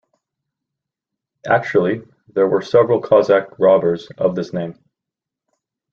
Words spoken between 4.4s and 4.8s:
name.